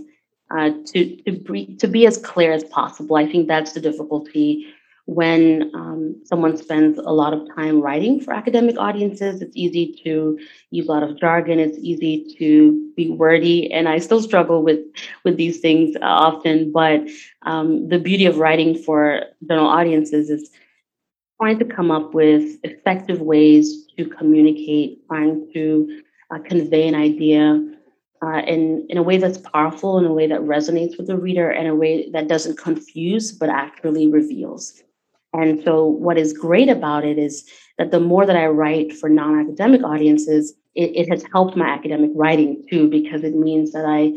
uh, 0.50 0.70
to, 0.86 1.16
to, 1.22 1.32
be, 1.32 1.76
to 1.76 1.86
be 1.86 2.06
as 2.06 2.18
clear 2.18 2.52
as 2.52 2.64
possible. 2.64 3.16
I 3.16 3.26
think 3.26 3.48
that's 3.48 3.72
the 3.72 3.80
difficulty 3.80 4.66
when 5.08 5.70
um, 5.74 6.20
someone 6.24 6.54
spends 6.58 6.98
a 6.98 7.10
lot 7.10 7.32
of 7.32 7.48
time 7.56 7.80
writing 7.80 8.20
for 8.20 8.34
academic 8.34 8.76
audiences, 8.76 9.40
it's 9.40 9.56
easy 9.56 9.98
to 10.04 10.38
use 10.70 10.86
a 10.86 10.92
lot 10.92 11.02
of 11.02 11.18
jargon. 11.18 11.58
It's 11.58 11.78
easy 11.78 12.26
to 12.36 12.92
be 12.94 13.08
wordy, 13.08 13.72
and 13.72 13.88
I 13.88 14.00
still 14.00 14.20
struggle 14.20 14.62
with 14.62 14.80
with 15.24 15.38
these 15.38 15.60
things 15.60 15.96
often. 16.02 16.72
But 16.72 17.08
um, 17.40 17.88
the 17.88 17.98
beauty 17.98 18.26
of 18.26 18.36
writing 18.36 18.76
for 18.76 19.22
general 19.48 19.68
audiences 19.68 20.28
is 20.28 20.50
trying 21.40 21.58
to 21.60 21.64
come 21.64 21.90
up 21.90 22.12
with 22.12 22.58
effective 22.62 23.22
ways 23.22 23.86
to 23.96 24.04
communicate, 24.04 25.06
trying 25.06 25.50
to 25.54 26.02
uh, 26.30 26.38
convey 26.40 26.86
an 26.86 26.94
idea. 26.94 27.64
Uh, 28.20 28.42
in, 28.48 28.84
in 28.88 28.98
a 28.98 29.02
way 29.02 29.16
that's 29.16 29.38
powerful, 29.38 29.96
in 29.96 30.04
a 30.04 30.12
way 30.12 30.26
that 30.26 30.40
resonates 30.40 30.98
with 30.98 31.06
the 31.06 31.16
reader, 31.16 31.50
and 31.50 31.68
a 31.68 31.74
way 31.74 32.10
that 32.10 32.26
doesn't 32.26 32.58
confuse 32.58 33.30
but 33.30 33.48
actually 33.48 34.08
reveals. 34.08 34.82
And 35.32 35.62
so, 35.62 35.84
what 35.86 36.18
is 36.18 36.32
great 36.32 36.68
about 36.68 37.04
it 37.04 37.16
is 37.16 37.48
that 37.76 37.92
the 37.92 38.00
more 38.00 38.26
that 38.26 38.36
I 38.36 38.46
write 38.46 38.92
for 38.92 39.08
non 39.08 39.38
academic 39.38 39.84
audiences, 39.84 40.54
it, 40.74 40.96
it, 40.96 41.08
has 41.10 41.24
helped 41.32 41.56
my 41.56 41.68
academic 41.68 42.10
writing 42.14 42.64
too, 42.68 42.88
because 42.88 43.22
it 43.22 43.36
means 43.36 43.72
that 43.72 43.84
I 43.86 44.14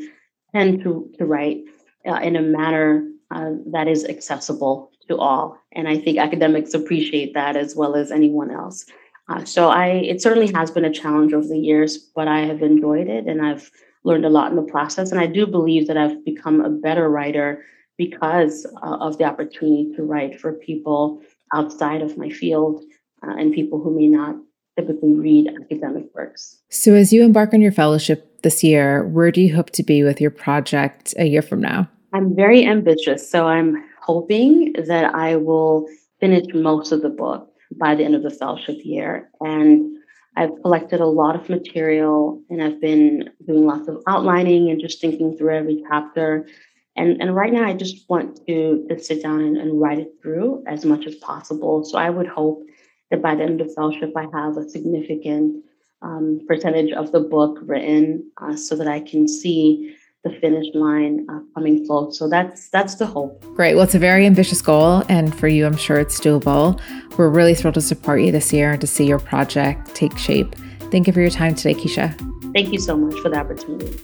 tend 0.55 0.83
to, 0.83 1.09
to 1.17 1.25
write 1.25 1.63
uh, 2.07 2.15
in 2.15 2.35
a 2.35 2.41
manner 2.41 3.07
uh, 3.29 3.51
that 3.67 3.87
is 3.87 4.05
accessible 4.05 4.91
to 5.07 5.17
all. 5.17 5.57
And 5.73 5.87
I 5.87 5.97
think 5.97 6.17
academics 6.17 6.73
appreciate 6.73 7.33
that 7.33 7.55
as 7.55 7.75
well 7.75 7.95
as 7.95 8.11
anyone 8.11 8.51
else. 8.51 8.85
Uh, 9.29 9.45
so 9.45 9.69
I, 9.69 9.87
it 9.87 10.21
certainly 10.21 10.51
has 10.53 10.71
been 10.71 10.85
a 10.85 10.91
challenge 10.91 11.33
over 11.33 11.47
the 11.47 11.57
years, 11.57 11.97
but 11.97 12.27
I 12.27 12.39
have 12.41 12.61
enjoyed 12.61 13.07
it 13.07 13.27
and 13.27 13.41
I've 13.45 13.71
learned 14.03 14.25
a 14.25 14.29
lot 14.29 14.51
in 14.51 14.55
the 14.55 14.63
process. 14.63 15.11
And 15.11 15.19
I 15.19 15.27
do 15.27 15.45
believe 15.45 15.87
that 15.87 15.97
I've 15.97 16.23
become 16.25 16.61
a 16.61 16.69
better 16.69 17.09
writer 17.09 17.63
because 17.97 18.65
uh, 18.81 18.97
of 18.99 19.17
the 19.17 19.25
opportunity 19.25 19.91
to 19.95 20.03
write 20.03 20.39
for 20.39 20.53
people 20.53 21.21
outside 21.53 22.01
of 22.01 22.17
my 22.17 22.29
field 22.29 22.83
uh, 23.23 23.31
and 23.31 23.53
people 23.53 23.81
who 23.81 23.95
may 23.95 24.07
not 24.07 24.35
typically 24.77 25.13
read 25.13 25.49
academic 25.61 26.05
works. 26.15 26.57
So, 26.69 26.93
as 26.93 27.11
you 27.11 27.23
embark 27.23 27.53
on 27.53 27.61
your 27.61 27.71
fellowship 27.71 28.41
this 28.41 28.63
year, 28.63 29.05
where 29.07 29.31
do 29.31 29.41
you 29.41 29.53
hope 29.53 29.69
to 29.71 29.83
be 29.83 30.03
with 30.03 30.19
your 30.19 30.31
project 30.31 31.13
a 31.17 31.25
year 31.25 31.41
from 31.41 31.61
now? 31.61 31.89
I'm 32.13 32.35
very 32.35 32.65
ambitious. 32.65 33.29
So, 33.29 33.47
I'm 33.47 33.83
hoping 34.01 34.73
that 34.73 35.13
I 35.13 35.35
will 35.35 35.87
finish 36.19 36.45
most 36.53 36.91
of 36.91 37.01
the 37.01 37.09
book 37.09 37.49
by 37.77 37.95
the 37.95 38.03
end 38.03 38.15
of 38.15 38.23
the 38.23 38.31
fellowship 38.31 38.77
year. 38.83 39.29
And 39.41 39.97
I've 40.35 40.61
collected 40.61 41.01
a 41.01 41.05
lot 41.05 41.35
of 41.35 41.49
material 41.49 42.41
and 42.49 42.63
I've 42.63 42.79
been 42.79 43.29
doing 43.45 43.65
lots 43.65 43.87
of 43.87 44.01
outlining 44.07 44.69
and 44.69 44.79
just 44.79 45.01
thinking 45.01 45.37
through 45.37 45.55
every 45.55 45.83
chapter 45.89 46.47
and, 46.95 47.21
and 47.21 47.35
right 47.35 47.53
now, 47.53 47.65
I 47.65 47.73
just 47.73 48.09
want 48.09 48.45
to, 48.47 48.85
to 48.89 48.99
sit 48.99 49.23
down 49.23 49.41
and, 49.41 49.57
and 49.57 49.79
write 49.79 49.99
it 49.99 50.11
through 50.21 50.63
as 50.67 50.85
much 50.85 51.05
as 51.05 51.15
possible. 51.15 51.85
So 51.85 51.97
I 51.97 52.09
would 52.09 52.27
hope 52.27 52.63
that 53.09 53.21
by 53.21 53.35
the 53.35 53.43
end 53.43 53.61
of 53.61 53.73
fellowship, 53.73 54.11
I 54.15 54.27
have 54.33 54.57
a 54.57 54.69
significant 54.69 55.63
um, 56.01 56.41
percentage 56.47 56.91
of 56.91 57.11
the 57.11 57.21
book 57.21 57.59
written 57.61 58.29
uh, 58.41 58.55
so 58.55 58.75
that 58.75 58.87
I 58.87 58.99
can 58.99 59.27
see 59.27 59.95
the 60.23 60.29
finish 60.39 60.67
line 60.73 61.25
uh, 61.29 61.39
coming 61.55 61.85
close. 61.85 62.17
So 62.17 62.29
that's 62.29 62.69
that's 62.69 62.95
the 62.95 63.05
hope. 63.05 63.43
Great. 63.55 63.75
Well, 63.75 63.83
it's 63.83 63.95
a 63.95 63.99
very 63.99 64.25
ambitious 64.25 64.61
goal, 64.61 65.03
and 65.09 65.37
for 65.37 65.47
you, 65.47 65.65
I'm 65.65 65.77
sure 65.77 65.99
it's 65.99 66.19
doable. 66.19 66.79
We're 67.17 67.29
really 67.29 67.55
thrilled 67.55 67.75
to 67.75 67.81
support 67.81 68.21
you 68.21 68.31
this 68.31 68.53
year 68.53 68.71
and 68.71 68.81
to 68.81 68.87
see 68.87 69.05
your 69.05 69.19
project 69.19 69.95
take 69.95 70.17
shape. 70.17 70.55
Thank 70.91 71.07
you 71.07 71.13
for 71.13 71.21
your 71.21 71.29
time 71.29 71.55
today, 71.55 71.73
Keisha. 71.73 72.13
Thank 72.53 72.73
you 72.73 72.79
so 72.79 72.97
much 72.97 73.17
for 73.19 73.29
the 73.29 73.37
opportunity. 73.37 73.97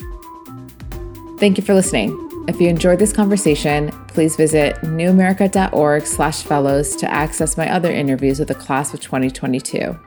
Thank 1.38 1.58
you 1.58 1.64
for 1.64 1.74
listening. 1.74 2.24
If 2.48 2.62
you 2.62 2.70
enjoyed 2.70 2.98
this 2.98 3.12
conversation, 3.12 3.92
please 4.08 4.38
visit 4.38 4.78
newamerica.org 4.78 6.06
slash 6.06 6.44
fellows 6.44 6.96
to 6.96 7.12
access 7.12 7.58
my 7.58 7.70
other 7.70 7.92
interviews 7.92 8.40
with 8.40 8.48
the 8.48 8.56
class 8.56 8.94
of 8.94 9.02
2022. 9.02 10.00